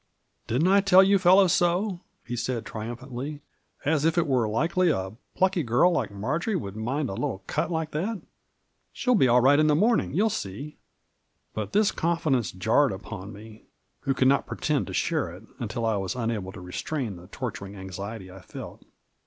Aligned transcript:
"Didn't 0.47 0.67
I 0.69 0.81
tell 0.81 1.03
you 1.03 1.19
fellows 1.19 1.53
so?" 1.53 1.99
he 2.25 2.35
said, 2.35 2.65
triumphantly; 2.65 3.39
"as 3.85 4.03
if 4.03 4.17
it 4.17 4.25
was 4.25 4.49
likely 4.49 4.89
a 4.89 5.11
plucky 5.35 5.61
girl 5.61 5.91
like 5.91 6.09
Mar 6.09 6.39
jory 6.39 6.55
would 6.55 6.75
mind 6.75 7.07
a 7.07 7.13
little 7.13 7.43
cut 7.45 7.69
like 7.69 7.91
that. 7.91 8.19
She'll 8.91 9.13
be 9.13 9.27
all 9.27 9.41
right 9.41 9.59
in 9.59 9.67
the 9.67 9.75
morning, 9.75 10.11
you 10.15 10.27
see!" 10.29 10.79
But 11.53 11.73
this 11.73 11.91
confidence 11.91 12.51
jarred 12.51 12.91
upon 12.91 13.31
me, 13.31 13.65
who 13.99 14.15
could 14.15 14.27
not 14.27 14.47
pretend 14.47 14.87
to 14.87 14.93
share 14.95 15.29
it, 15.29 15.43
until 15.59 15.85
I 15.85 15.97
was 15.97 16.15
imable 16.15 16.51
to 16.53 16.61
restrain 16.61 17.15
the 17.15 17.27
torturing 17.27 17.75
anxiety 17.75 18.31
I 18.31 18.39
felt. 18.41 18.83